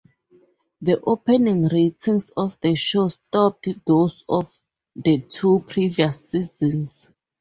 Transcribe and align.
The 0.81 0.99
opening 1.05 1.65
ratings 1.67 2.31
of 2.35 2.59
the 2.59 2.73
show 2.73 3.11
topped 3.31 3.67
those 3.85 4.23
of 4.27 4.51
the 4.95 5.19
two 5.19 5.63
previous 5.67 6.27
seasons. 6.31 7.07